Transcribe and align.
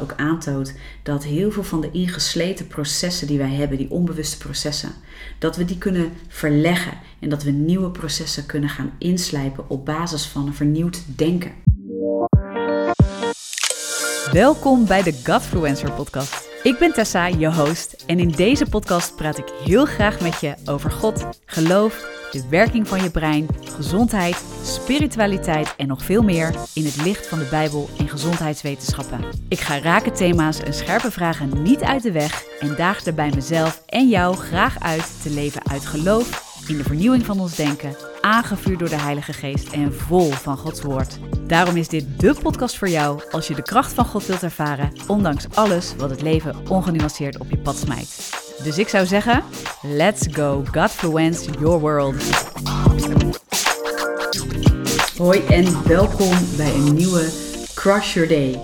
ook 0.00 0.12
aantoont 0.16 0.74
dat 1.02 1.24
heel 1.24 1.50
veel 1.50 1.62
van 1.62 1.80
de 1.80 1.90
ingesleten 1.90 2.66
processen 2.66 3.26
die 3.26 3.38
wij 3.38 3.54
hebben, 3.54 3.78
die 3.78 3.90
onbewuste 3.90 4.38
processen, 4.38 4.92
dat 5.38 5.56
we 5.56 5.64
die 5.64 5.78
kunnen 5.78 6.12
verleggen 6.28 6.98
en 7.18 7.28
dat 7.28 7.42
we 7.42 7.50
nieuwe 7.50 7.90
processen 7.90 8.46
kunnen 8.46 8.70
gaan 8.70 8.92
inslijpen 8.98 9.68
op 9.68 9.84
basis 9.84 10.24
van 10.24 10.46
een 10.46 10.54
vernieuwd 10.54 11.02
denken. 11.16 11.52
Welkom 14.32 14.86
bij 14.86 15.02
de 15.02 15.20
Godfluencer 15.24 15.92
podcast. 15.92 16.39
Ik 16.62 16.78
ben 16.78 16.92
Tessa, 16.92 17.26
je 17.26 17.52
host, 17.52 18.04
en 18.06 18.18
in 18.18 18.28
deze 18.28 18.66
podcast 18.66 19.16
praat 19.16 19.38
ik 19.38 19.52
heel 19.64 19.84
graag 19.84 20.20
met 20.20 20.40
je 20.40 20.54
over 20.64 20.90
God, 20.90 21.26
geloof, 21.44 21.94
de 22.32 22.48
werking 22.48 22.88
van 22.88 23.02
je 23.02 23.10
brein, 23.10 23.46
gezondheid, 23.76 24.44
spiritualiteit 24.62 25.74
en 25.76 25.86
nog 25.86 26.04
veel 26.04 26.22
meer 26.22 26.54
in 26.74 26.84
het 26.84 27.02
licht 27.02 27.26
van 27.26 27.38
de 27.38 27.46
Bijbel 27.50 27.88
en 27.98 28.08
gezondheidswetenschappen. 28.08 29.24
Ik 29.48 29.60
ga 29.60 29.78
rake 29.78 30.10
thema's 30.10 30.60
en 30.60 30.74
scherpe 30.74 31.10
vragen 31.10 31.62
niet 31.62 31.82
uit 31.82 32.02
de 32.02 32.12
weg 32.12 32.44
en 32.58 32.74
daag 32.76 33.06
er 33.06 33.14
bij 33.14 33.30
mezelf 33.34 33.82
en 33.86 34.08
jou 34.08 34.36
graag 34.36 34.80
uit 34.80 35.22
te 35.22 35.30
leven 35.30 35.68
uit 35.70 35.86
geloof 35.86 36.58
in 36.68 36.76
de 36.76 36.84
vernieuwing 36.84 37.24
van 37.24 37.40
ons 37.40 37.56
denken, 37.56 37.96
aangevuurd 38.20 38.78
door 38.78 38.88
de 38.88 39.00
Heilige 39.00 39.32
Geest 39.32 39.72
en 39.72 39.94
vol 39.94 40.30
van 40.30 40.56
Gods 40.56 40.82
Woord. 40.82 41.18
Daarom 41.46 41.76
is 41.76 41.88
dit 41.88 42.20
de 42.20 42.34
podcast 42.42 42.78
voor 42.78 42.88
jou 42.88 43.22
als 43.30 43.48
je 43.48 43.54
de 43.54 43.62
kracht 43.62 43.92
van 43.92 44.04
God 44.04 44.26
wilt 44.26 44.42
ervaren, 44.42 44.92
ondanks 45.06 45.46
alles 45.54 45.94
wat 45.96 46.10
het 46.10 46.22
leven 46.22 46.68
ongenuanceerd 46.68 47.38
op 47.38 47.50
je 47.50 47.58
pad 47.58 47.76
smijt. 47.76 48.38
Dus 48.64 48.78
ik 48.78 48.88
zou 48.88 49.06
zeggen, 49.06 49.42
let's 49.82 50.26
go 50.30 50.64
Godfluence 50.72 51.50
your 51.50 51.80
world. 51.80 52.14
Hoi 55.16 55.46
en 55.46 55.86
welkom 55.88 56.56
bij 56.56 56.74
een 56.74 56.94
nieuwe 56.94 57.28
Crush 57.74 58.14
Your 58.14 58.28
Day. 58.28 58.58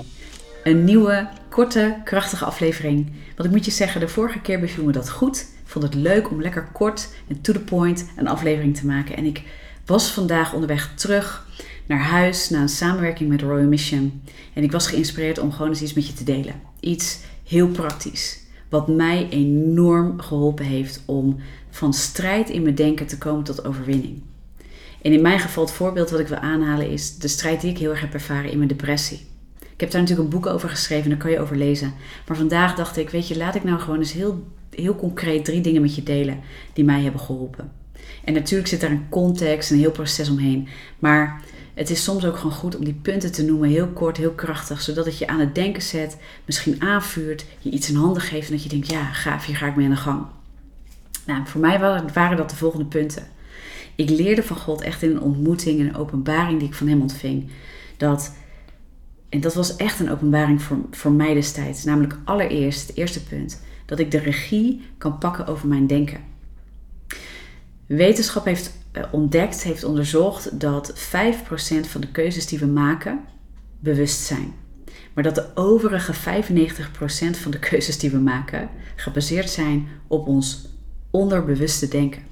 Een 0.65 0.85
nieuwe, 0.85 1.29
korte, 1.49 2.01
krachtige 2.05 2.45
aflevering. 2.45 3.13
Want 3.37 3.49
ik 3.49 3.55
moet 3.55 3.65
je 3.65 3.71
zeggen, 3.71 4.01
de 4.01 4.09
vorige 4.09 4.41
keer 4.41 4.61
beviel 4.61 4.85
me 4.85 4.93
dat 4.93 5.11
goed. 5.11 5.47
Vond 5.77 5.95
het 5.95 6.03
leuk 6.03 6.31
om 6.31 6.43
lekker 6.43 6.69
kort 6.73 7.09
en 7.29 7.41
to 7.41 7.53
the 7.53 7.61
point 7.61 8.09
een 8.17 8.29
aflevering 8.29 8.77
te 8.77 8.87
maken. 8.87 9.17
En 9.17 9.25
ik 9.25 9.43
was 9.87 10.13
vandaag 10.13 10.53
onderweg 10.53 10.93
terug 10.95 11.47
naar 11.87 11.99
huis 11.99 12.51
na 12.51 12.61
een 12.61 12.69
samenwerking 12.69 13.29
met 13.29 13.43
Royal 13.43 13.69
Mission. 13.69 14.23
En 14.55 14.63
ik 14.63 14.73
was 14.73 14.87
geïnspireerd 14.87 15.39
om 15.39 15.53
gewoon 15.53 15.69
eens 15.69 15.83
iets 15.83 15.93
met 15.93 16.07
je 16.07 16.13
te 16.13 16.25
delen. 16.25 16.55
Iets 16.81 17.19
heel 17.45 17.69
praktisch. 17.69 18.41
Wat 18.69 18.89
mij 18.89 19.27
enorm 19.31 20.21
geholpen 20.21 20.65
heeft 20.65 21.03
om 21.05 21.37
van 21.71 21.95
strijd 21.95 22.51
in 22.51 22.63
mijn 22.63 22.75
denken 22.75 23.07
te 23.07 23.19
komen 23.19 23.45
tot 23.45 23.65
overwinning. 23.65 24.23
En 25.03 25.13
in 25.13 25.23
mijn 25.23 25.41
geval, 25.41 25.65
het 25.65 25.73
voorbeeld 25.73 26.11
wat 26.11 26.21
ik 26.21 26.29
wil 26.29 26.39
aanhalen, 26.39 26.91
is 26.91 27.19
de 27.19 27.29
strijd 27.29 27.61
die 27.61 27.71
ik 27.71 27.79
heel 27.79 27.91
erg 27.91 28.01
heb 28.01 28.15
ervaren 28.15 28.51
in 28.51 28.57
mijn 28.57 28.69
depressie. 28.69 29.27
Ik 29.77 29.83
heb 29.83 29.91
daar 29.91 30.01
natuurlijk 30.01 30.29
een 30.29 30.41
boek 30.41 30.47
over 30.47 30.69
geschreven, 30.69 31.11
daar 31.11 31.19
kan 31.19 31.31
je 31.31 31.41
over 31.41 31.57
lezen. 31.57 31.95
Maar 32.27 32.37
vandaag 32.37 32.75
dacht 32.75 32.97
ik, 32.97 33.11
weet 33.11 33.29
je, 33.29 33.37
laat 33.37 33.55
ik 33.55 33.65
nou 33.65 33.81
gewoon 33.81 33.99
eens 33.99 34.13
heel, 34.13 34.47
heel 34.71 34.97
concreet 34.97 35.45
drie 35.45 35.61
dingen 35.61 35.83
met 35.83 35.95
je 35.95 36.03
delen 36.03 36.41
die 36.73 36.85
mij 36.85 37.03
hebben 37.03 37.21
geholpen. 37.21 37.73
En 38.25 38.33
natuurlijk 38.33 38.69
zit 38.69 38.81
daar 38.81 38.91
een 38.91 39.09
context, 39.09 39.71
een 39.71 39.79
heel 39.79 39.91
proces 39.91 40.31
omheen. 40.31 40.69
Maar 40.99 41.43
het 41.75 41.91
is 41.91 42.05
soms 42.05 42.25
ook 42.25 42.37
gewoon 42.37 42.57
goed 42.57 42.77
om 42.77 42.85
die 42.85 42.99
punten 43.03 43.33
te 43.33 43.45
noemen, 43.45 43.69
heel 43.69 43.89
kort, 43.89 44.17
heel 44.17 44.33
krachtig, 44.33 44.81
zodat 44.81 45.05
het 45.05 45.19
je 45.19 45.27
aan 45.27 45.41
het 45.41 45.55
denken 45.55 45.83
zet, 45.83 46.17
misschien 46.45 46.83
aanvuurt, 46.83 47.47
je 47.59 47.71
iets 47.71 47.91
in 47.91 47.97
handen 47.97 48.23
geeft 48.23 48.47
en 48.47 48.53
dat 48.53 48.63
je 48.63 48.69
denkt, 48.69 48.91
ja, 48.91 49.05
gaaf, 49.05 49.47
hier 49.47 49.57
ga 49.57 49.67
ik 49.67 49.77
mee 49.77 49.85
aan 49.85 49.91
de 49.91 49.97
gang. 49.97 50.27
Nou, 51.27 51.47
voor 51.47 51.61
mij 51.61 51.79
waren 52.13 52.37
dat 52.37 52.51
de 52.51 52.57
volgende 52.57 52.87
punten. 52.87 53.27
Ik 53.95 54.11
leerde 54.11 54.43
van 54.43 54.57
God 54.57 54.81
echt 54.81 55.03
in 55.03 55.11
een 55.11 55.21
ontmoeting, 55.21 55.81
een 55.81 55.97
openbaring 55.97 56.59
die 56.59 56.69
ik 56.69 56.75
van 56.75 56.89
Hem 56.89 57.01
ontving, 57.01 57.51
dat, 57.97 58.33
en 59.29 59.41
dat 59.41 59.55
was 59.55 59.77
echt 59.77 60.01
een 60.01 60.11
openbaring 60.11 60.63
voor, 60.63 60.79
voor 60.91 61.13
mij 61.13 61.35
destijds, 61.35 61.85
namelijk 61.85 62.19
allereerst, 62.25 62.87
het 62.87 62.97
eerste 62.97 63.25
punt, 63.25 63.63
dat 63.87 63.99
ik 63.99 64.11
de 64.11 64.19
regie 64.19 64.83
kan 64.99 65.19
pakken 65.19 65.47
over 65.47 65.69
mijn 65.69 65.87
denken. 65.87 66.21
Wetenschap 67.87 68.45
heeft 68.45 68.73
eh, 68.93 69.03
ontdekt, 69.13 69.63
heeft 69.63 69.85
onderzocht 69.85 70.61
dat 70.61 70.95
5% 70.99 71.01
van 71.81 72.01
de 72.01 72.11
keuzes 72.13 72.47
die 72.47 72.59
we 72.59 72.67
maken 72.67 73.21
bewust 73.79 74.21
zijn. 74.21 74.55
Maar 75.15 75.25
dat 75.25 75.35
de 75.35 75.47
overige 75.55 76.15
95% 76.15 76.19
van 77.41 77.51
de 77.51 77.59
keuzes 77.59 77.99
die 77.99 78.11
we 78.11 78.19
maken 78.19 78.69
gebaseerd 78.97 79.51
zijn 79.51 79.89
op 80.07 80.27
ons 80.27 80.69
onderbewuste 81.11 81.89
denken. 81.89 82.23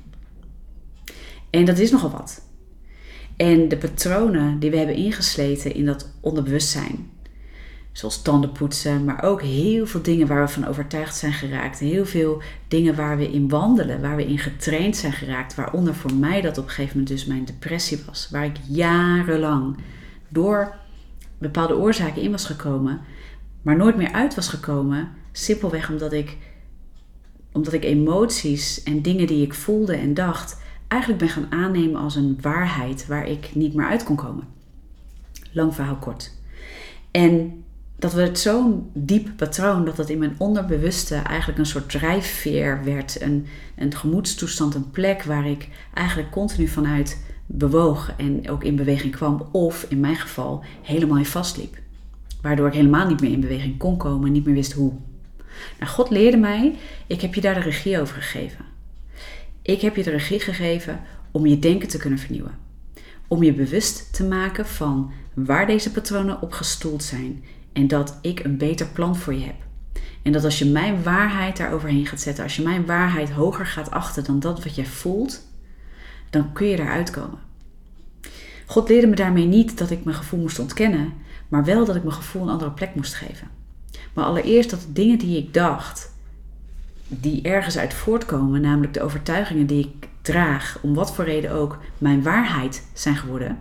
En 1.51 1.65
dat 1.65 1.79
is 1.79 1.91
nogal 1.91 2.11
wat. 2.11 2.43
En 3.37 3.69
de 3.69 3.77
patronen 3.77 4.59
die 4.59 4.71
we 4.71 4.77
hebben 4.77 4.97
ingesleten 4.97 5.75
in 5.75 5.85
dat 5.85 6.13
onderbewustzijn, 6.21 7.11
zoals 7.93 8.23
tandenpoetsen, 8.23 9.05
maar 9.05 9.23
ook 9.23 9.43
heel 9.43 9.87
veel 9.87 10.03
dingen 10.03 10.27
waar 10.27 10.45
we 10.47 10.53
van 10.53 10.67
overtuigd 10.67 11.17
zijn 11.17 11.33
geraakt. 11.33 11.79
Heel 11.79 12.07
veel 12.07 12.43
dingen 12.69 12.95
waar 12.95 13.17
we 13.17 13.31
in 13.31 13.49
wandelen, 13.49 14.01
waar 14.01 14.17
we 14.17 14.27
in 14.27 14.39
getraind 14.39 14.97
zijn 14.97 15.13
geraakt. 15.13 15.55
Waaronder 15.55 15.95
voor 15.95 16.15
mij 16.15 16.41
dat 16.41 16.59
op 16.59 16.65
een 16.65 16.71
gegeven 16.71 16.99
moment 16.99 17.09
dus 17.09 17.27
mijn 17.27 17.45
depressie 17.45 18.03
was. 18.07 18.29
Waar 18.31 18.45
ik 18.45 18.57
jarenlang 18.69 19.77
door 20.29 20.75
bepaalde 21.39 21.77
oorzaken 21.77 22.23
in 22.23 22.31
was 22.31 22.47
gekomen, 22.47 23.01
maar 23.63 23.77
nooit 23.77 23.97
meer 23.97 24.13
uit 24.13 24.35
was 24.35 24.49
gekomen. 24.49 25.09
Simpelweg 25.33 25.91
omdat 25.91 26.13
ik, 26.13 26.37
omdat 27.53 27.73
ik 27.73 27.85
emoties 27.85 28.83
en 28.83 29.03
dingen 29.03 29.27
die 29.27 29.45
ik 29.45 29.55
voelde 29.55 29.97
en 29.97 30.15
dacht, 30.15 30.63
eigenlijk 30.89 31.21
ben 31.21 31.31
gaan 31.31 31.61
aannemen 31.63 32.01
als 32.01 32.17
een 32.17 32.39
waarheid 32.41 33.07
waar 33.07 33.29
ik 33.29 33.55
niet 33.55 33.75
meer 33.75 33.87
uit 33.87 34.03
kon 34.03 34.17
komen. 34.17 34.45
Lang 35.53 35.75
verhaal 35.75 35.97
kort. 35.97 36.33
En 37.11 37.65
dat 37.97 38.13
werd 38.13 38.39
zo'n 38.39 38.91
diep 38.93 39.29
patroon 39.37 39.85
dat 39.85 39.97
dat 39.97 40.09
in 40.09 40.19
mijn 40.19 40.35
onderbewuste 40.39 41.15
eigenlijk 41.15 41.59
een 41.59 41.67
soort 41.67 41.91
drijfveer 41.91 42.85
werd. 42.85 43.23
Een, 43.23 43.47
een 43.77 43.95
gemoedstoestand, 43.95 44.75
een 44.75 44.91
plek 44.91 45.23
waar 45.23 45.47
ik 45.47 45.69
eigenlijk 45.95 46.31
continu 46.31 46.69
vanuit 46.69 47.25
bewoog 47.47 48.13
en 48.17 48.51
ook 48.51 48.65
in 48.65 48.77
beweging 48.77 49.17
kwam. 49.17 49.49
Of 49.53 49.87
in 49.89 50.01
mijn 50.01 50.17
geval 50.17 50.65
helemaal 50.83 51.19
in 51.19 51.27
vastliep. 51.27 51.77
Waardoor 52.43 52.67
ik 52.67 52.75
helemaal 52.75 53.07
niet 53.07 53.21
meer 53.21 53.33
in 53.33 53.41
beweging 53.41 53.79
kon 53.79 53.97
komen 53.97 54.27
en 54.27 54.33
niet 54.33 54.45
meer 54.45 54.55
wist 54.55 54.73
hoe. 54.73 54.93
Nou, 55.79 55.91
God 55.91 56.11
leerde 56.11 56.37
mij, 56.37 56.75
ik 57.07 57.21
heb 57.21 57.35
je 57.35 57.41
daar 57.41 57.55
de 57.55 57.61
regie 57.61 58.01
over 58.01 58.15
gegeven. 58.15 58.74
Ik 59.65 59.81
heb 59.81 59.97
je 59.97 60.03
de 60.03 60.11
regie 60.11 60.41
gegeven 60.41 61.01
om 61.31 61.47
je 61.47 61.59
denken 61.59 61.89
te 61.89 61.99
kunnen 61.99 62.19
vernieuwen. 62.19 62.59
Om 63.29 63.43
je 63.43 63.55
bewust 63.55 64.15
te 64.15 64.25
maken 64.25 64.67
van 64.67 65.13
waar 65.35 65.67
deze 65.67 65.91
patronen 65.91 66.43
op 66.43 66.53
gestoeld 66.53 67.03
zijn 67.03 67.45
en 67.73 67.89
dat 67.89 68.19
ik 68.23 68.45
een 68.45 68.59
beter 68.59 68.87
plan 68.87 69.17
voor 69.17 69.35
je 69.35 69.45
heb. 69.45 69.55
En 70.23 70.33
dat 70.33 70.45
als 70.45 70.59
je 70.59 70.67
mijn 70.67 71.03
waarheid 71.03 71.57
daaroverheen 71.57 72.07
gaat 72.07 72.21
zetten, 72.21 72.45
als 72.45 72.57
je 72.57 72.63
mijn 72.63 72.87
waarheid 72.87 73.31
hoger 73.31 73.67
gaat 73.67 73.91
achten 73.91 74.25
dan 74.25 74.41
dat 74.41 74.65
wat 74.65 74.75
jij 74.75 74.87
voelt, 74.87 75.47
dan 76.31 76.53
kun 76.53 76.67
je 76.67 76.79
eruit 76.79 77.11
komen. 77.11 77.39
God 78.67 78.89
leerde 78.89 79.07
me 79.07 79.15
daarmee 79.15 79.47
niet 79.47 79.79
dat 79.79 79.91
ik 79.91 80.05
mijn 80.05 80.17
gevoel 80.17 80.41
moest 80.41 80.59
ontkennen, 80.59 81.13
maar 81.49 81.65
wel 81.65 81.85
dat 81.85 81.97
ik 81.97 82.03
mijn 82.03 82.15
gevoel 82.15 82.43
een 82.43 82.49
andere 82.49 82.71
plek 82.71 82.95
moest 82.95 83.15
geven. 83.15 83.49
Maar 84.15 84.25
allereerst 84.25 84.71
dat 84.71 84.81
de 84.81 84.93
dingen 84.93 85.19
die 85.19 85.39
ik 85.39 85.55
dacht, 85.55 86.14
die 87.09 87.43
ergens 87.43 87.79
uit 87.79 87.95
voortkomen, 87.95 88.61
namelijk 88.61 88.95
de 88.95 89.03
overtuigingen 89.03 89.67
die 89.67 89.85
ik 89.85 90.09
draag, 90.23 90.79
om 90.83 90.95
wat 90.95 91.15
voor 91.15 91.25
reden 91.25 91.51
ook, 91.51 91.79
mijn 91.99 92.23
waarheid 92.23 92.87
zijn 92.93 93.17
geworden, 93.17 93.59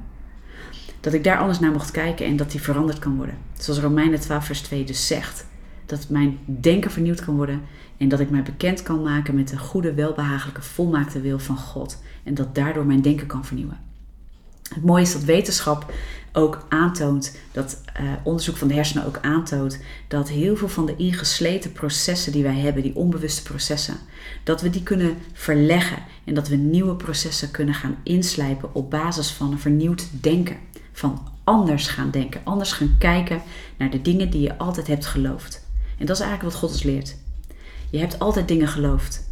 dat 1.00 1.14
ik 1.14 1.24
daar 1.24 1.38
anders 1.38 1.60
naar 1.60 1.72
mocht 1.72 1.92
kijken 1.92 2.26
en 2.26 2.36
dat 2.36 2.52
die 2.52 2.62
veranderd 2.62 3.00
kan 3.00 3.16
worden. 3.16 3.38
Zoals 3.58 3.80
Romeinen 3.80 4.20
12 4.20 4.46
vers 4.46 4.62
2 4.62 4.84
dus 4.84 5.08
zegt. 5.08 5.46
Dat 5.86 6.10
mijn 6.10 6.40
denken 6.46 6.92
vernieuwd 6.92 7.26
kan 7.26 7.36
worden 7.36 7.62
en 7.98 8.10
dat 8.10 8.20
ik 8.20 8.30
mij 8.30 8.44
bekend 8.44 8.84
kan 8.84 9.02
maken 9.02 9.36
met 9.36 9.48
de 9.48 9.58
goede, 9.58 9.94
welbehagelijke, 9.94 10.62
volmaakte 10.62 11.22
wil 11.22 11.40
van 11.40 11.58
God. 11.58 12.04
En 12.24 12.34
dat 12.34 12.56
daardoor 12.56 12.86
mijn 12.86 13.02
denken 13.02 13.28
kan 13.28 13.46
vernieuwen. 13.46 13.78
Het 14.70 14.84
mooie 14.84 15.02
is 15.02 15.14
dat 15.14 15.24
wetenschap 15.24 15.94
ook 16.34 16.66
aantoont, 16.70 17.38
dat 17.52 17.82
uh, 18.02 18.12
onderzoek 18.24 18.58
van 18.58 18.68
de 18.68 18.74
hersenen 18.74 19.06
ook 19.06 19.20
aantoont, 19.22 19.80
dat 20.08 20.30
heel 20.30 20.56
veel 20.56 20.68
van 20.68 20.86
de 20.86 20.96
ingesleten 20.96 21.72
processen 21.72 22.32
die 22.32 22.44
wij 22.44 22.60
hebben, 22.60 22.84
die 22.84 22.96
onbewuste 22.96 23.44
processen, 23.44 23.98
dat 24.44 24.62
we 24.62 24.70
die 24.70 24.84
kunnen 24.84 25.18
verleggen 25.34 26.04
en 26.24 26.34
dat 26.34 26.48
we 26.48 26.56
nieuwe 26.56 26.96
processen 26.96 27.52
kunnen 27.52 27.74
gaan 27.74 27.98
inslijpen 28.04 28.76
op 28.76 28.90
basis 28.90 29.32
van 29.32 29.52
een 29.52 29.60
vernieuwd 29.60 30.08
denken 30.22 30.58
van 30.92 31.28
anders 31.44 31.88
gaan 31.88 32.12
denken, 32.12 32.42
anders 32.44 32.72
gaan 32.72 32.96
kijken 33.00 33.42
naar 33.78 33.90
de 33.90 34.02
dingen 34.02 34.30
die 34.30 34.42
je 34.42 34.58
altijd 34.58 34.88
hebt 34.88 35.06
geloofd. 35.06 35.68
En 35.98 36.06
dat 36.06 36.16
is 36.16 36.22
eigenlijk 36.22 36.52
wat 36.54 36.62
God 36.62 36.72
ons 36.72 36.84
leert. 36.84 37.18
Je 37.90 37.98
hebt 37.98 38.20
altijd 38.20 38.48
dingen 38.48 38.68
geloofd, 38.68 39.30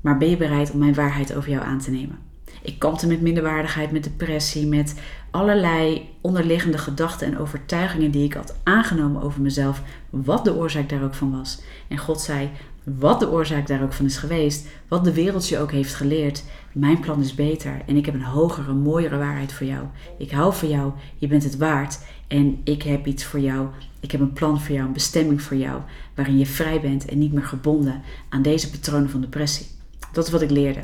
maar 0.00 0.18
ben 0.18 0.30
je 0.30 0.36
bereid 0.36 0.70
om 0.70 0.78
mijn 0.78 0.94
waarheid 0.94 1.34
over 1.34 1.50
jou 1.50 1.64
aan 1.64 1.80
te 1.80 1.90
nemen? 1.90 2.29
Ik 2.62 2.78
kampte 2.78 3.06
met 3.06 3.20
minderwaardigheid, 3.20 3.90
met 3.90 4.04
depressie, 4.04 4.66
met 4.66 4.94
allerlei 5.30 6.08
onderliggende 6.20 6.78
gedachten 6.78 7.26
en 7.26 7.38
overtuigingen 7.38 8.10
die 8.10 8.24
ik 8.24 8.32
had 8.32 8.56
aangenomen 8.62 9.22
over 9.22 9.40
mezelf, 9.40 9.82
wat 10.10 10.44
de 10.44 10.54
oorzaak 10.54 10.88
daar 10.88 11.04
ook 11.04 11.14
van 11.14 11.30
was. 11.30 11.60
En 11.88 11.98
God 11.98 12.20
zei: 12.20 12.50
wat 12.84 13.20
de 13.20 13.30
oorzaak 13.30 13.66
daar 13.66 13.82
ook 13.82 13.92
van 13.92 14.04
is 14.04 14.16
geweest, 14.16 14.66
wat 14.88 15.04
de 15.04 15.14
wereld 15.14 15.48
je 15.48 15.58
ook 15.58 15.70
heeft 15.70 15.94
geleerd, 15.94 16.44
mijn 16.72 17.00
plan 17.00 17.20
is 17.20 17.34
beter 17.34 17.82
en 17.86 17.96
ik 17.96 18.06
heb 18.06 18.14
een 18.14 18.22
hogere, 18.22 18.72
mooiere 18.72 19.18
waarheid 19.18 19.52
voor 19.52 19.66
jou. 19.66 19.84
Ik 20.18 20.30
hou 20.30 20.54
van 20.54 20.68
jou, 20.68 20.92
je 21.18 21.26
bent 21.26 21.44
het 21.44 21.56
waard 21.56 21.98
en 22.28 22.60
ik 22.64 22.82
heb 22.82 23.06
iets 23.06 23.24
voor 23.24 23.40
jou. 23.40 23.68
Ik 24.00 24.10
heb 24.10 24.20
een 24.20 24.32
plan 24.32 24.60
voor 24.60 24.74
jou, 24.74 24.86
een 24.86 24.92
bestemming 24.92 25.42
voor 25.42 25.56
jou, 25.56 25.80
waarin 26.14 26.38
je 26.38 26.46
vrij 26.46 26.80
bent 26.80 27.04
en 27.04 27.18
niet 27.18 27.32
meer 27.32 27.44
gebonden 27.44 28.02
aan 28.28 28.42
deze 28.42 28.70
patronen 28.70 29.10
van 29.10 29.20
depressie. 29.20 29.66
Dat 30.12 30.26
is 30.26 30.32
wat 30.32 30.42
ik 30.42 30.50
leerde. 30.50 30.80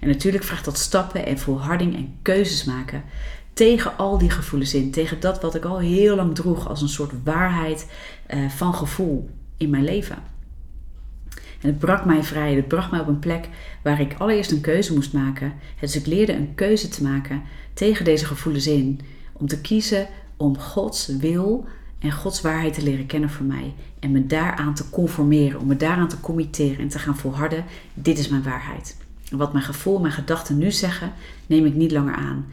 En 0.00 0.08
natuurlijk 0.08 0.44
vraagt 0.44 0.64
dat 0.64 0.78
stappen 0.78 1.26
en 1.26 1.38
volharding 1.38 1.94
en 1.94 2.14
keuzes 2.22 2.64
maken 2.64 3.02
tegen 3.52 3.96
al 3.96 4.18
die 4.18 4.30
gevoelens 4.30 4.74
in, 4.74 4.90
tegen 4.90 5.20
dat 5.20 5.42
wat 5.42 5.54
ik 5.54 5.64
al 5.64 5.78
heel 5.78 6.16
lang 6.16 6.34
droeg 6.34 6.68
als 6.68 6.82
een 6.82 6.88
soort 6.88 7.12
waarheid 7.24 7.90
uh, 8.34 8.48
van 8.48 8.74
gevoel 8.74 9.30
in 9.56 9.70
mijn 9.70 9.84
leven. 9.84 10.16
En 11.60 11.68
het 11.68 11.78
brak 11.78 12.04
mij 12.04 12.22
vrij. 12.22 12.54
Het 12.54 12.68
bracht 12.68 12.90
mij 12.90 13.00
op 13.00 13.06
een 13.06 13.18
plek 13.18 13.48
waar 13.82 14.00
ik 14.00 14.14
allereerst 14.18 14.50
een 14.50 14.60
keuze 14.60 14.94
moest 14.94 15.12
maken. 15.12 15.52
Dus 15.80 15.96
ik 15.96 16.06
leerde 16.06 16.32
een 16.32 16.54
keuze 16.54 16.88
te 16.88 17.02
maken 17.02 17.42
tegen 17.74 18.04
deze 18.04 18.24
gevoelens 18.24 18.66
in. 18.66 19.00
Om 19.32 19.46
te 19.46 19.60
kiezen 19.60 20.06
om 20.36 20.58
Gods 20.58 21.06
wil 21.06 21.66
en 21.98 22.12
Gods 22.12 22.40
waarheid 22.40 22.74
te 22.74 22.82
leren 22.82 23.06
kennen 23.06 23.30
voor 23.30 23.46
mij. 23.46 23.74
En 23.98 24.10
me 24.10 24.26
daaraan 24.26 24.74
te 24.74 24.90
conformeren, 24.90 25.60
om 25.60 25.66
me 25.66 25.76
daaraan 25.76 26.08
te 26.08 26.20
committeren 26.20 26.78
en 26.78 26.88
te 26.88 26.98
gaan 26.98 27.16
volharden. 27.16 27.64
Dit 27.94 28.18
is 28.18 28.28
mijn 28.28 28.42
waarheid. 28.42 28.96
Wat 29.30 29.52
mijn 29.52 29.64
gevoel, 29.64 29.98
mijn 29.98 30.12
gedachten 30.12 30.58
nu 30.58 30.70
zeggen, 30.70 31.12
neem 31.46 31.66
ik 31.66 31.74
niet 31.74 31.92
langer 31.92 32.14
aan. 32.14 32.46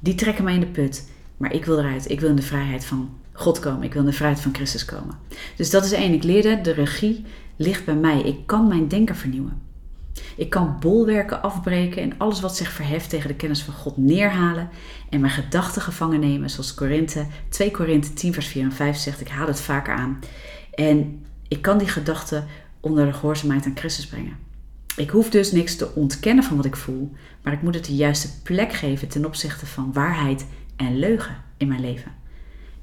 Die 0.00 0.14
trekken 0.14 0.44
mij 0.44 0.54
in 0.54 0.60
de 0.60 0.66
put. 0.66 1.08
Maar 1.36 1.52
ik 1.52 1.64
wil 1.64 1.78
eruit. 1.78 2.10
Ik 2.10 2.20
wil 2.20 2.28
in 2.28 2.36
de 2.36 2.42
vrijheid 2.42 2.84
van 2.84 3.10
God 3.32 3.58
komen. 3.58 3.82
Ik 3.82 3.92
wil 3.92 4.02
in 4.02 4.08
de 4.08 4.16
vrijheid 4.16 4.40
van 4.40 4.54
Christus 4.54 4.84
komen. 4.84 5.18
Dus 5.56 5.70
dat 5.70 5.84
is 5.84 5.92
één. 5.92 6.12
Ik 6.12 6.22
leerde 6.22 6.60
de 6.60 6.72
regie 6.72 7.24
ligt 7.56 7.84
bij 7.84 7.94
mij. 7.94 8.20
Ik 8.20 8.46
kan 8.46 8.68
mijn 8.68 8.88
denken 8.88 9.16
vernieuwen. 9.16 9.62
Ik 10.36 10.50
kan 10.50 10.76
bolwerken 10.80 11.42
afbreken 11.42 12.02
en 12.02 12.18
alles 12.18 12.40
wat 12.40 12.56
zich 12.56 12.70
verheft 12.72 13.08
tegen 13.08 13.28
de 13.28 13.34
kennis 13.34 13.62
van 13.62 13.74
God 13.74 13.96
neerhalen 13.96 14.68
en 15.10 15.20
mijn 15.20 15.32
gedachten 15.32 15.82
gevangen 15.82 16.20
nemen, 16.20 16.50
zoals 16.50 16.74
Korinthe, 16.74 17.26
2 17.48 17.70
Korinthe 17.70 18.12
10 18.12 18.32
vers 18.32 18.46
4 18.46 18.62
en 18.62 18.72
5 18.72 18.96
zegt, 18.96 19.20
ik 19.20 19.28
haal 19.28 19.46
het 19.46 19.60
vaker 19.60 19.94
aan. 19.94 20.18
En 20.74 21.24
ik 21.48 21.62
kan 21.62 21.78
die 21.78 21.88
gedachten 21.88 22.46
onder 22.80 23.06
de 23.06 23.12
gehoorzaamheid 23.12 23.66
aan 23.66 23.76
Christus 23.76 24.06
brengen. 24.06 24.36
Ik 24.96 25.10
hoef 25.10 25.30
dus 25.30 25.52
niks 25.52 25.76
te 25.76 25.94
ontkennen 25.94 26.44
van 26.44 26.56
wat 26.56 26.64
ik 26.64 26.76
voel, 26.76 27.12
maar 27.42 27.52
ik 27.52 27.62
moet 27.62 27.74
het 27.74 27.84
de 27.84 27.94
juiste 27.94 28.28
plek 28.42 28.72
geven 28.72 29.08
ten 29.08 29.24
opzichte 29.24 29.66
van 29.66 29.92
waarheid 29.92 30.46
en 30.76 30.98
leugen 30.98 31.36
in 31.56 31.68
mijn 31.68 31.80
leven. 31.80 32.12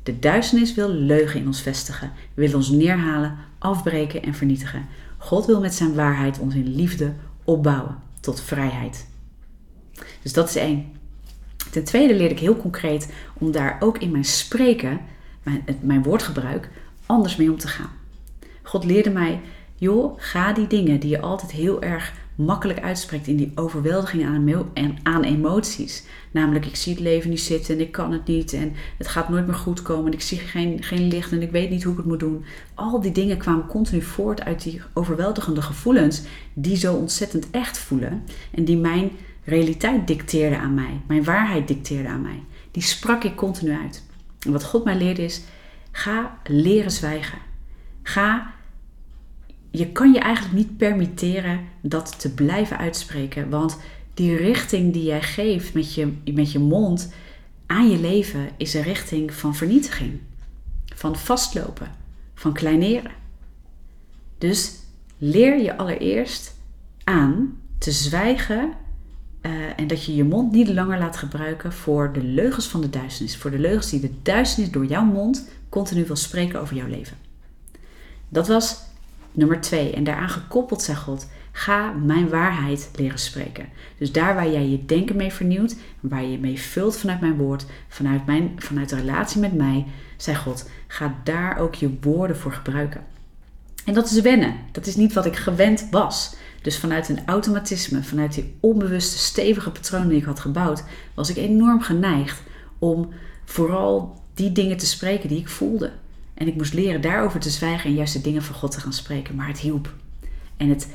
De 0.03 0.19
duisternis 0.19 0.73
wil 0.73 0.89
leugen 0.89 1.39
in 1.39 1.47
ons 1.47 1.61
vestigen, 1.61 2.11
wil 2.33 2.55
ons 2.55 2.69
neerhalen, 2.69 3.37
afbreken 3.57 4.23
en 4.23 4.33
vernietigen. 4.33 4.85
God 5.17 5.45
wil 5.45 5.59
met 5.59 5.73
zijn 5.73 5.93
waarheid 5.93 6.39
ons 6.39 6.55
in 6.55 6.75
liefde 6.75 7.13
opbouwen 7.43 7.97
tot 8.19 8.41
vrijheid. 8.41 9.07
Dus 10.21 10.33
dat 10.33 10.49
is 10.49 10.55
één. 10.55 10.91
Ten 11.71 11.83
tweede 11.83 12.15
leer 12.15 12.31
ik 12.31 12.39
heel 12.39 12.57
concreet 12.57 13.13
om 13.33 13.51
daar 13.51 13.77
ook 13.79 13.97
in 13.97 14.11
mijn 14.11 14.25
spreken, 14.25 14.99
mijn, 15.43 15.63
mijn 15.81 16.03
woordgebruik, 16.03 16.69
anders 17.05 17.35
mee 17.35 17.51
om 17.51 17.57
te 17.57 17.67
gaan. 17.67 17.91
God 18.61 18.83
leerde 18.83 19.09
mij, 19.09 19.41
joh, 19.81 20.13
ga 20.17 20.53
die 20.53 20.67
dingen 20.67 20.99
die 20.99 21.09
je 21.09 21.21
altijd 21.21 21.51
heel 21.51 21.81
erg 21.81 22.13
makkelijk 22.35 22.79
uitspreekt 22.79 23.27
in 23.27 23.35
die 23.35 23.51
overweldiging 23.55 24.25
aan, 24.25 24.69
aan 25.03 25.23
emoties. 25.23 26.03
Namelijk, 26.31 26.65
ik 26.65 26.75
zie 26.75 26.93
het 26.93 27.01
leven 27.01 27.29
niet 27.29 27.41
zitten 27.41 27.75
en 27.75 27.81
ik 27.81 27.91
kan 27.91 28.11
het 28.11 28.27
niet 28.27 28.53
en 28.53 28.73
het 28.97 29.07
gaat 29.07 29.29
nooit 29.29 29.45
meer 29.45 29.55
goed 29.55 29.81
komen 29.81 30.05
en 30.05 30.13
ik 30.13 30.21
zie 30.21 30.37
geen, 30.37 30.83
geen 30.83 31.07
licht 31.07 31.31
en 31.31 31.41
ik 31.41 31.51
weet 31.51 31.69
niet 31.69 31.83
hoe 31.83 31.91
ik 31.91 31.97
het 31.97 32.07
moet 32.07 32.19
doen. 32.19 32.45
Al 32.73 33.01
die 33.01 33.11
dingen 33.11 33.37
kwamen 33.37 33.67
continu 33.67 34.01
voort 34.01 34.43
uit 34.43 34.63
die 34.63 34.81
overweldigende 34.93 35.61
gevoelens 35.61 36.21
die 36.53 36.75
zo 36.75 36.93
ontzettend 36.93 37.49
echt 37.51 37.77
voelen 37.77 38.23
en 38.51 38.65
die 38.65 38.77
mijn 38.77 39.11
realiteit 39.43 40.07
dicteerden 40.07 40.59
aan 40.59 40.73
mij, 40.73 41.01
mijn 41.07 41.23
waarheid 41.23 41.67
dicteerde 41.67 42.09
aan 42.09 42.21
mij. 42.21 42.43
Die 42.71 42.83
sprak 42.83 43.23
ik 43.23 43.35
continu 43.35 43.71
uit. 43.71 44.03
En 44.45 44.51
wat 44.51 44.63
God 44.63 44.83
mij 44.83 44.97
leerde 44.97 45.23
is, 45.23 45.41
ga 45.91 46.37
leren 46.43 46.91
zwijgen. 46.91 47.37
Ga 48.03 48.53
je 49.71 49.87
kan 49.91 50.13
je 50.13 50.19
eigenlijk 50.19 50.55
niet 50.55 50.77
permitteren 50.77 51.59
dat 51.81 52.19
te 52.19 52.33
blijven 52.33 52.77
uitspreken. 52.77 53.49
Want 53.49 53.77
die 54.13 54.35
richting 54.35 54.93
die 54.93 55.03
jij 55.03 55.21
geeft 55.21 55.73
met 55.73 55.93
je, 55.93 56.13
met 56.33 56.51
je 56.51 56.59
mond 56.59 57.13
aan 57.65 57.89
je 57.89 57.99
leven 57.99 58.49
is 58.57 58.73
een 58.73 58.83
richting 58.83 59.33
van 59.33 59.55
vernietiging, 59.55 60.19
van 60.95 61.15
vastlopen, 61.15 61.91
van 62.33 62.53
kleineren. 62.53 63.11
Dus 64.37 64.79
leer 65.17 65.61
je 65.61 65.77
allereerst 65.77 66.55
aan 67.03 67.59
te 67.77 67.91
zwijgen 67.91 68.73
uh, 69.41 69.51
en 69.75 69.87
dat 69.87 70.05
je 70.05 70.15
je 70.15 70.23
mond 70.23 70.51
niet 70.51 70.67
langer 70.67 70.99
laat 70.99 71.17
gebruiken 71.17 71.73
voor 71.73 72.13
de 72.13 72.23
leugens 72.23 72.67
van 72.67 72.81
de 72.81 72.89
duisternis, 72.89 73.37
voor 73.37 73.51
de 73.51 73.59
leugens 73.59 73.89
die 73.89 73.99
de 73.99 74.13
duisternis 74.21 74.71
door 74.71 74.85
jouw 74.85 75.05
mond 75.05 75.49
continu 75.69 76.05
wil 76.05 76.15
spreken 76.15 76.61
over 76.61 76.75
jouw 76.75 76.87
leven. 76.87 77.17
Dat 78.29 78.47
was 78.47 78.77
Nummer 79.31 79.61
twee, 79.61 79.93
en 79.93 80.03
daaraan 80.03 80.29
gekoppeld 80.29 80.81
zegt 80.81 81.01
God, 81.01 81.27
ga 81.51 81.91
mijn 81.91 82.29
waarheid 82.29 82.89
leren 82.95 83.19
spreken. 83.19 83.69
Dus 83.97 84.11
daar 84.11 84.35
waar 84.35 84.51
jij 84.51 84.67
je 84.67 84.85
denken 84.85 85.15
mee 85.15 85.31
vernieuwt, 85.31 85.75
waar 85.99 86.23
je 86.23 86.39
mee 86.39 86.59
vult 86.59 86.97
vanuit 86.97 87.21
mijn 87.21 87.37
woord, 87.37 87.65
vanuit, 87.87 88.25
mijn, 88.25 88.51
vanuit 88.57 88.89
de 88.89 88.95
relatie 88.95 89.41
met 89.41 89.53
mij, 89.53 89.85
zegt 90.17 90.41
God, 90.41 90.69
ga 90.87 91.15
daar 91.23 91.57
ook 91.57 91.75
je 91.75 91.97
woorden 92.01 92.37
voor 92.37 92.53
gebruiken. 92.53 93.03
En 93.85 93.93
dat 93.93 94.11
is 94.11 94.21
wennen. 94.21 94.55
Dat 94.71 94.85
is 94.85 94.95
niet 94.95 95.13
wat 95.13 95.25
ik 95.25 95.35
gewend 95.35 95.87
was. 95.91 96.35
Dus 96.61 96.77
vanuit 96.77 97.09
een 97.09 97.25
automatisme, 97.25 98.03
vanuit 98.03 98.33
die 98.33 98.53
onbewuste, 98.59 99.17
stevige 99.17 99.71
patronen 99.71 100.09
die 100.09 100.17
ik 100.17 100.23
had 100.23 100.39
gebouwd, 100.39 100.83
was 101.13 101.29
ik 101.29 101.37
enorm 101.37 101.81
geneigd 101.81 102.41
om 102.79 103.09
vooral 103.45 104.21
die 104.33 104.51
dingen 104.51 104.77
te 104.77 104.85
spreken 104.85 105.29
die 105.29 105.39
ik 105.39 105.49
voelde. 105.49 105.91
En 106.41 106.47
ik 106.47 106.55
moest 106.55 106.73
leren 106.73 107.01
daarover 107.01 107.39
te 107.39 107.49
zwijgen 107.49 107.89
en 107.89 107.95
juist 107.95 108.13
de 108.13 108.21
dingen 108.21 108.43
van 108.43 108.55
God 108.55 108.71
te 108.71 108.79
gaan 108.79 108.93
spreken. 108.93 109.35
Maar 109.35 109.47
het 109.47 109.59
hielp. 109.59 109.93
En 110.57 110.69
het 110.69 110.87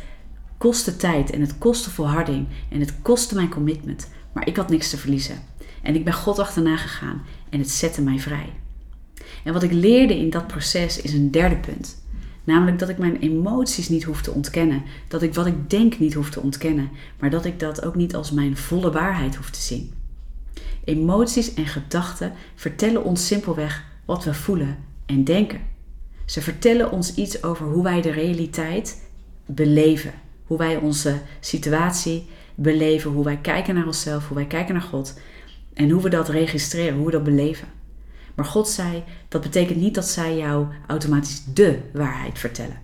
kostte 0.58 0.96
tijd 0.96 1.31
en 1.31 1.40
het 1.40 1.58
kostte 1.58 1.90
volharding 1.90 2.46
en 2.70 2.81
het 2.81 3.02
kostte 3.02 3.34
mijn 3.34 3.48
commitment. 3.48 4.10
Maar 4.32 4.46
ik 4.46 4.56
had 4.56 4.69
niks 4.69 4.90
te 4.90 4.96
verliezen. 4.96 5.43
En 5.82 5.94
ik 5.94 6.04
ben 6.04 6.12
God 6.12 6.38
achterna 6.38 6.76
gegaan 6.76 7.22
en 7.48 7.58
het 7.58 7.70
zette 7.70 8.02
mij 8.02 8.19
vrij. 8.19 8.52
En 9.44 9.52
wat 9.52 9.62
ik 9.62 9.72
leerde 9.72 10.19
in 10.19 10.31
dat 10.31 10.46
proces 10.46 11.00
is 11.00 11.12
een 11.12 11.31
derde 11.31 11.56
punt. 11.56 12.04
Namelijk 12.44 12.78
dat 12.78 12.88
ik 12.88 12.99
mijn 12.99 13.19
emoties 13.19 13.88
niet 13.88 14.04
hoef 14.04 14.22
te 14.22 14.32
ontkennen. 14.32 14.82
Dat 15.08 15.22
ik 15.22 15.34
wat 15.34 15.46
ik 15.46 15.70
denk 15.70 15.99
niet 15.99 16.14
hoef 16.14 16.31
te 16.31 16.40
ontkennen. 16.40 16.90
Maar 17.19 17.31
dat 17.31 17.44
ik 17.44 17.60
dat 17.60 17.84
ook 17.84 17.94
niet 17.94 18.14
als 18.14 18.31
mijn 18.31 18.56
volle 18.56 18.90
waarheid 18.90 19.37
hoef 19.37 19.50
te 19.50 19.60
zien. 19.60 19.92
Emoties 20.84 21.54
en 21.54 21.66
gedachten 21.66 22.32
vertellen 22.54 23.04
ons 23.04 23.26
simpelweg 23.26 23.84
wat 24.04 24.25
we 24.25 24.34
voelen 24.34 24.85
en 25.06 25.24
denken. 25.24 25.60
Ze 26.24 26.42
vertellen 26.42 26.90
ons 26.90 27.14
iets 27.14 27.42
over 27.42 27.66
hoe 27.66 27.82
wij 27.82 28.00
de 28.00 28.10
realiteit 28.10 29.02
beleven. 29.46 30.12
Hoe 30.44 30.58
wij 30.58 30.76
onze 30.76 31.20
situatie 31.40 32.26
beleven. 32.54 33.10
Hoe 33.10 33.25
wij 33.25 33.38
kijken 33.38 33.75
naar 33.75 33.86
onszelf. 33.86 34.28
Hoe 34.28 34.36
wij 34.36 34.46
kijken 34.46 34.75
naar 34.75 34.82
God. 34.82 35.18
En 35.75 35.90
hoe 35.90 36.02
we 36.02 36.08
dat 36.08 36.28
registreren. 36.28 36.96
Hoe 36.96 37.06
we 37.06 37.12
dat 37.12 37.25
beleven. 37.25 37.68
Maar 38.34 38.44
God 38.44 38.68
zei, 38.68 39.04
dat 39.28 39.40
betekent 39.40 39.78
niet 39.78 39.94
dat 39.94 40.08
zij 40.08 40.36
jou 40.36 40.66
automatisch 40.86 41.44
de 41.54 41.78
waarheid 41.92 42.38
vertellen. 42.38 42.80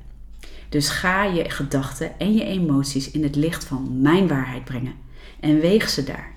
Dus 0.69 0.89
ga 0.89 1.25
je 1.25 1.51
gedachten 1.51 2.19
en 2.19 2.35
je 2.35 2.45
emoties 2.45 3.11
in 3.11 3.23
het 3.23 3.37
licht 3.37 3.65
van 3.65 4.01
mijn 4.01 4.29
waarheid 4.29 4.65
brengen. 4.65 4.95
En 5.41 5.61
weeg 5.61 5.89
ze 5.89 6.05
daar. 6.05 6.33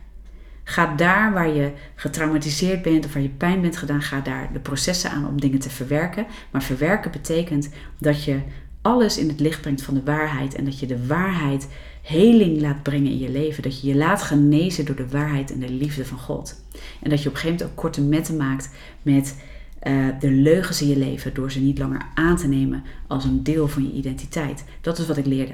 Ga 0.67 0.95
daar 0.95 1.33
waar 1.33 1.49
je 1.49 1.71
getraumatiseerd 1.95 2.81
bent 2.81 3.05
of 3.05 3.13
waar 3.13 3.21
je 3.21 3.29
pijn 3.29 3.61
bent 3.61 3.77
gedaan, 3.77 4.01
ga 4.01 4.19
daar 4.19 4.49
de 4.53 4.59
processen 4.59 5.11
aan 5.11 5.27
om 5.27 5.41
dingen 5.41 5.59
te 5.59 5.69
verwerken. 5.69 6.25
Maar 6.51 6.63
verwerken 6.63 7.11
betekent 7.11 7.69
dat 7.99 8.23
je 8.23 8.39
alles 8.81 9.17
in 9.17 9.27
het 9.27 9.39
licht 9.39 9.61
brengt 9.61 9.81
van 9.81 9.93
de 9.93 10.03
waarheid 10.03 10.55
en 10.55 10.65
dat 10.65 10.79
je 10.79 10.85
de 10.85 11.07
waarheid 11.07 11.67
heling 12.01 12.61
laat 12.61 12.83
brengen 12.83 13.11
in 13.11 13.17
je 13.17 13.29
leven. 13.29 13.63
Dat 13.63 13.81
je 13.81 13.87
je 13.87 13.95
laat 13.95 14.21
genezen 14.21 14.85
door 14.85 14.95
de 14.95 15.07
waarheid 15.07 15.51
en 15.51 15.59
de 15.59 15.69
liefde 15.69 16.05
van 16.05 16.17
God. 16.17 16.63
En 17.01 17.09
dat 17.09 17.23
je 17.23 17.29
op 17.29 17.35
een 17.35 17.41
gegeven 17.41 17.57
moment 17.57 17.63
ook 17.63 17.83
korte 17.83 18.01
metten 18.01 18.37
maakt 18.37 18.69
met 19.01 19.41
uh, 19.83 20.07
de 20.19 20.31
leugens 20.31 20.81
in 20.81 20.87
je 20.87 20.97
leven 20.97 21.33
door 21.33 21.51
ze 21.51 21.59
niet 21.59 21.77
langer 21.77 22.01
aan 22.13 22.37
te 22.37 22.47
nemen 22.47 22.83
als 23.07 23.23
een 23.23 23.43
deel 23.43 23.67
van 23.67 23.83
je 23.83 23.91
identiteit. 23.91 24.63
Dat 24.81 24.97
is 24.97 25.07
wat 25.07 25.17
ik 25.17 25.25
leerde. 25.25 25.53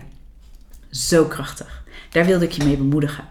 Zo 0.89 1.25
krachtig. 1.25 1.83
Daar 2.09 2.25
wilde 2.25 2.45
ik 2.45 2.51
je 2.51 2.63
mee 2.63 2.77
bemoedigen. 2.77 3.23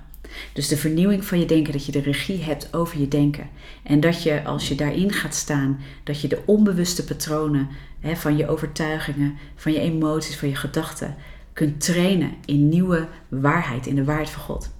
Dus 0.53 0.69
de 0.69 0.77
vernieuwing 0.77 1.25
van 1.25 1.39
je 1.39 1.47
denken, 1.47 1.73
dat 1.73 1.87
je 1.87 1.93
de 1.93 2.01
regie 2.01 2.43
hebt 2.43 2.75
over 2.75 3.01
je 3.01 3.09
denken. 3.09 3.49
En 3.83 4.01
dat 4.01 4.23
je, 4.23 4.45
als 4.45 4.69
je 4.69 4.75
daarin 4.75 5.13
gaat 5.13 5.35
staan, 5.35 5.81
dat 6.05 6.21
je 6.21 6.29
de 6.29 6.43
onbewuste 6.47 7.05
patronen 7.05 7.69
hè, 8.01 8.17
van 8.17 8.37
je 8.37 8.49
overtuigingen, 8.49 9.39
van 9.55 9.73
je 9.73 9.81
emoties, 9.81 10.37
van 10.37 10.49
je 10.49 10.57
gedachten, 10.57 11.17
kunt 11.53 11.81
trainen 11.81 12.35
in 12.45 12.69
nieuwe 12.69 13.09
waarheid, 13.29 13.87
in 13.87 13.95
de 13.95 14.05
waarheid 14.05 14.31
van 14.31 14.43
God. 14.43 14.71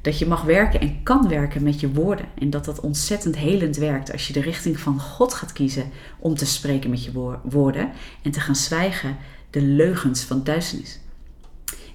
Dat 0.00 0.18
je 0.18 0.26
mag 0.26 0.42
werken 0.42 0.80
en 0.80 1.02
kan 1.02 1.28
werken 1.28 1.62
met 1.62 1.80
je 1.80 1.92
woorden. 1.92 2.26
En 2.38 2.50
dat 2.50 2.64
dat 2.64 2.80
ontzettend 2.80 3.36
helend 3.36 3.76
werkt 3.76 4.12
als 4.12 4.26
je 4.26 4.32
de 4.32 4.40
richting 4.40 4.80
van 4.80 5.00
God 5.00 5.34
gaat 5.34 5.52
kiezen 5.52 5.90
om 6.18 6.34
te 6.34 6.46
spreken 6.46 6.90
met 6.90 7.04
je 7.04 7.38
woorden. 7.42 7.90
En 8.22 8.30
te 8.30 8.40
gaan 8.40 8.56
zwijgen 8.56 9.16
de 9.50 9.60
leugens 9.60 10.22
van 10.22 10.44
duisternis. 10.44 11.00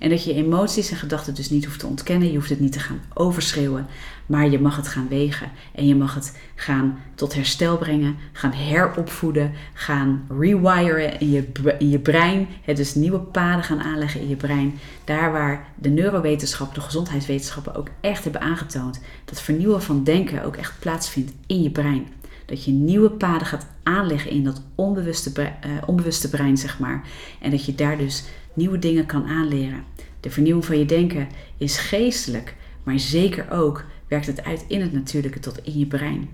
En 0.01 0.09
dat 0.09 0.23
je 0.23 0.33
emoties 0.33 0.91
en 0.91 0.97
gedachten 0.97 1.35
dus 1.35 1.49
niet 1.49 1.65
hoeft 1.65 1.79
te 1.79 1.87
ontkennen. 1.87 2.31
Je 2.31 2.35
hoeft 2.35 2.49
het 2.49 2.59
niet 2.59 2.71
te 2.71 2.79
gaan 2.79 3.01
overschreeuwen. 3.13 3.87
Maar 4.25 4.49
je 4.49 4.59
mag 4.59 4.75
het 4.75 4.87
gaan 4.87 5.07
wegen. 5.07 5.51
En 5.75 5.87
je 5.87 5.95
mag 5.95 6.15
het 6.15 6.37
gaan 6.55 6.99
tot 7.15 7.33
herstel 7.33 7.77
brengen. 7.77 8.15
Gaan 8.31 8.51
heropvoeden. 8.51 9.51
Gaan 9.73 10.25
rewiren 10.39 11.19
in 11.19 11.31
je, 11.31 11.51
in 11.79 11.89
je 11.89 11.99
brein. 11.99 12.47
Het 12.61 12.77
dus 12.77 12.95
nieuwe 12.95 13.19
paden 13.19 13.63
gaan 13.63 13.81
aanleggen 13.81 14.21
in 14.21 14.27
je 14.27 14.35
brein. 14.35 14.79
Daar 15.03 15.31
waar 15.31 15.67
de 15.75 15.89
neurowetenschap, 15.89 16.75
de 16.75 16.81
gezondheidswetenschappen 16.81 17.75
ook 17.75 17.89
echt 17.99 18.23
hebben 18.23 18.41
aangetoond. 18.41 19.01
Dat 19.25 19.41
vernieuwen 19.41 19.81
van 19.81 20.03
denken 20.03 20.43
ook 20.43 20.55
echt 20.55 20.79
plaatsvindt 20.79 21.31
in 21.45 21.61
je 21.61 21.71
brein. 21.71 22.07
Dat 22.45 22.65
je 22.65 22.71
nieuwe 22.71 23.09
paden 23.09 23.47
gaat 23.47 23.67
aanleggen 23.83 24.31
in 24.31 24.43
dat 24.43 24.61
onbewuste, 24.75 25.31
uh, 25.39 25.47
onbewuste 25.85 26.29
brein, 26.29 26.57
zeg 26.57 26.79
maar. 26.79 27.03
En 27.39 27.51
dat 27.51 27.65
je 27.65 27.75
daar 27.75 27.97
dus 27.97 28.23
nieuwe 28.53 28.79
dingen 28.79 29.05
kan 29.05 29.25
aanleren. 29.27 29.83
De 30.19 30.29
vernieuwing 30.29 30.65
van 30.65 30.77
je 30.77 30.85
denken 30.85 31.27
is 31.57 31.77
geestelijk, 31.77 32.55
maar 32.83 32.99
zeker 32.99 33.51
ook 33.51 33.85
werkt 34.07 34.27
het 34.27 34.43
uit 34.43 34.65
in 34.67 34.81
het 34.81 34.93
natuurlijke 34.93 35.39
tot 35.39 35.63
in 35.63 35.79
je 35.79 35.85
brein. 35.85 36.29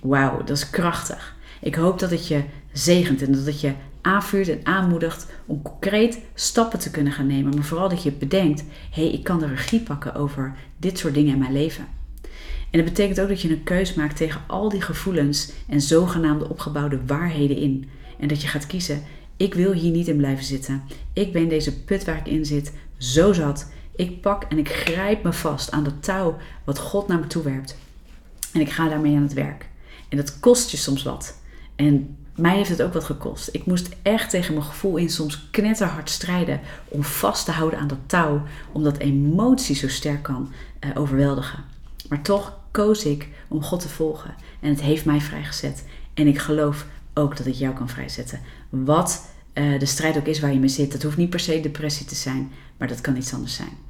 Wauw, 0.00 0.38
dat 0.38 0.56
is 0.56 0.70
krachtig. 0.70 1.36
Ik 1.60 1.74
hoop 1.74 1.98
dat 1.98 2.10
het 2.10 2.28
je 2.28 2.42
zegent 2.72 3.22
en 3.22 3.32
dat 3.32 3.46
het 3.46 3.60
je 3.60 3.72
aanvuurt 4.00 4.48
en 4.48 4.60
aanmoedigt 4.62 5.26
om 5.46 5.62
concreet 5.62 6.20
stappen 6.34 6.78
te 6.78 6.90
kunnen 6.90 7.12
gaan 7.12 7.26
nemen. 7.26 7.54
Maar 7.54 7.64
vooral 7.64 7.88
dat 7.88 8.02
je 8.02 8.12
bedenkt: 8.12 8.64
hé, 8.90 9.02
hey, 9.02 9.12
ik 9.12 9.24
kan 9.24 9.38
de 9.38 9.46
regie 9.46 9.80
pakken 9.80 10.14
over 10.14 10.54
dit 10.76 10.98
soort 10.98 11.14
dingen 11.14 11.32
in 11.32 11.38
mijn 11.38 11.52
leven. 11.52 11.86
En 12.70 12.80
dat 12.80 12.84
betekent 12.84 13.20
ook 13.20 13.28
dat 13.28 13.40
je 13.40 13.50
een 13.50 13.62
keus 13.62 13.94
maakt 13.94 14.16
tegen 14.16 14.40
al 14.46 14.68
die 14.68 14.80
gevoelens 14.80 15.52
en 15.68 15.80
zogenaamde 15.80 16.48
opgebouwde 16.48 17.00
waarheden 17.06 17.56
in. 17.56 17.88
En 18.18 18.28
dat 18.28 18.42
je 18.42 18.48
gaat 18.48 18.66
kiezen: 18.66 19.02
ik 19.44 19.54
wil 19.54 19.72
hier 19.72 19.90
niet 19.90 20.08
in 20.08 20.16
blijven 20.16 20.44
zitten. 20.44 20.82
Ik 21.12 21.32
ben 21.32 21.48
deze 21.48 21.82
put 21.82 22.04
waar 22.04 22.16
ik 22.16 22.26
in 22.26 22.44
zit 22.44 22.72
zo 22.98 23.32
zat. 23.32 23.70
Ik 23.96 24.20
pak 24.20 24.44
en 24.44 24.58
ik 24.58 24.68
grijp 24.68 25.22
me 25.22 25.32
vast 25.32 25.70
aan 25.70 25.84
dat 25.84 26.02
touw 26.02 26.36
wat 26.64 26.78
God 26.78 27.08
naar 27.08 27.18
me 27.18 27.26
toe 27.26 27.42
werpt. 27.42 27.76
En 28.52 28.60
ik 28.60 28.70
ga 28.70 28.88
daarmee 28.88 29.16
aan 29.16 29.22
het 29.22 29.32
werk. 29.32 29.68
En 30.08 30.16
dat 30.16 30.40
kost 30.40 30.70
je 30.70 30.76
soms 30.76 31.02
wat. 31.02 31.38
En 31.76 32.16
mij 32.36 32.56
heeft 32.56 32.68
het 32.68 32.82
ook 32.82 32.92
wat 32.92 33.04
gekost. 33.04 33.48
Ik 33.52 33.66
moest 33.66 33.88
echt 34.02 34.30
tegen 34.30 34.54
mijn 34.54 34.66
gevoel 34.66 34.96
in 34.96 35.10
soms 35.10 35.48
knetterhard 35.50 36.10
strijden 36.10 36.60
om 36.88 37.02
vast 37.02 37.44
te 37.44 37.52
houden 37.52 37.78
aan 37.78 37.88
dat 37.88 37.98
touw, 38.06 38.42
omdat 38.72 38.98
emotie 38.98 39.76
zo 39.76 39.88
sterk 39.88 40.22
kan 40.22 40.52
uh, 40.80 40.90
overweldigen. 40.94 41.64
Maar 42.08 42.22
toch 42.22 42.58
koos 42.70 43.04
ik 43.04 43.28
om 43.48 43.62
God 43.62 43.80
te 43.80 43.88
volgen 43.88 44.34
en 44.60 44.68
het 44.68 44.80
heeft 44.80 45.04
mij 45.04 45.20
vrijgezet. 45.20 45.84
En 46.14 46.26
ik 46.26 46.38
geloof 46.38 46.86
ook 47.14 47.36
dat 47.36 47.46
het 47.46 47.58
jou 47.58 47.74
kan 47.74 47.88
vrijzetten. 47.88 48.40
Wat 48.68 49.32
uh, 49.54 49.78
de 49.78 49.86
strijd 49.86 50.16
ook 50.16 50.26
is 50.26 50.40
waar 50.40 50.52
je 50.52 50.58
mee 50.58 50.68
zit. 50.68 50.92
Dat 50.92 51.02
hoeft 51.02 51.16
niet 51.16 51.30
per 51.30 51.40
se 51.40 51.60
depressie 51.60 52.06
te 52.06 52.14
zijn, 52.14 52.50
maar 52.76 52.88
dat 52.88 53.00
kan 53.00 53.16
iets 53.16 53.34
anders 53.34 53.54
zijn. 53.54 53.84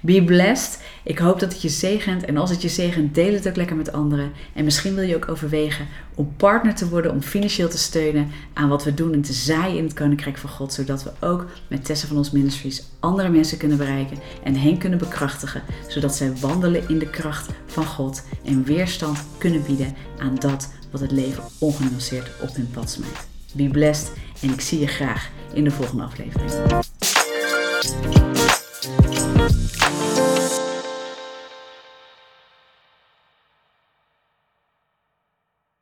Be 0.00 0.24
blessed. 0.24 0.82
Ik 1.04 1.18
hoop 1.18 1.40
dat 1.40 1.52
het 1.52 1.62
je 1.62 1.68
zegent. 1.68 2.24
En 2.24 2.36
als 2.36 2.50
het 2.50 2.62
je 2.62 2.68
zegent, 2.68 3.14
deel 3.14 3.32
het 3.32 3.48
ook 3.48 3.56
lekker 3.56 3.76
met 3.76 3.92
anderen. 3.92 4.32
En 4.54 4.64
misschien 4.64 4.94
wil 4.94 5.04
je 5.04 5.16
ook 5.16 5.28
overwegen 5.28 5.86
om 6.14 6.34
partner 6.36 6.74
te 6.74 6.88
worden, 6.88 7.12
om 7.12 7.22
financieel 7.22 7.68
te 7.68 7.78
steunen 7.78 8.30
aan 8.52 8.68
wat 8.68 8.84
we 8.84 8.94
doen 8.94 9.12
en 9.12 9.22
te 9.22 9.32
zaaien 9.32 9.76
in 9.76 9.84
het 9.84 9.92
Koninkrijk 9.92 10.38
van 10.38 10.50
God. 10.50 10.72
Zodat 10.72 11.02
we 11.02 11.26
ook 11.26 11.46
met 11.68 11.84
Tessa 11.84 12.06
van 12.06 12.16
ons 12.16 12.30
Ministries 12.30 12.84
andere 13.00 13.28
mensen 13.28 13.58
kunnen 13.58 13.78
bereiken 13.78 14.18
en 14.42 14.54
hen 14.54 14.78
kunnen 14.78 14.98
bekrachtigen. 14.98 15.62
Zodat 15.88 16.14
zij 16.14 16.32
wandelen 16.40 16.88
in 16.88 16.98
de 16.98 17.10
kracht 17.10 17.50
van 17.66 17.84
God 17.84 18.22
en 18.44 18.64
weerstand 18.64 19.24
kunnen 19.38 19.62
bieden 19.62 19.94
aan 20.18 20.34
dat 20.34 20.72
wat 20.90 21.00
het 21.00 21.12
leven 21.12 21.44
ongenuanceerd 21.58 22.30
op 22.40 22.56
hun 22.56 22.70
pad 22.70 22.90
smijt. 22.90 23.26
Be 23.54 23.68
blessed 23.68 24.12
en 24.42 24.50
ik 24.50 24.60
zie 24.60 24.78
je 24.78 24.86
graag 24.86 25.30
in 25.52 25.64
de 25.64 25.70
volgende 25.70 26.02
aflevering. 26.02 26.50